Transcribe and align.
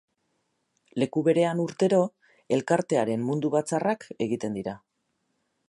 Leku 1.01 1.21
berean 1.27 1.61
urtero 1.65 1.99
elkartearen 2.57 3.27
mundu 3.29 3.53
batzarrak 3.57 4.09
egiten 4.29 4.59
dira. 4.61 4.75